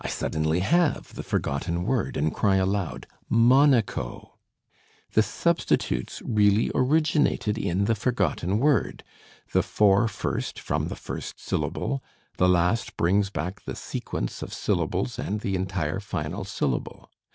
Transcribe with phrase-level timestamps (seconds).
[0.03, 4.35] I suddenly have the forgotten word, and cry aloud, "Monaco."
[5.13, 9.03] The substitutes really originated in the forgotten word,
[9.53, 12.03] the four first from the first syllable,
[12.37, 17.07] the last brings back the sequence of syllables and the entire final syllable.